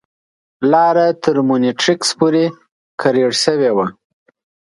لاره 0.71 1.07
تر 1.23 1.35
مونیټریکس 1.47 2.09
پورې 2.19 2.43
کریړ 3.01 3.31
شوې 3.43 3.71
وه. 3.75 3.87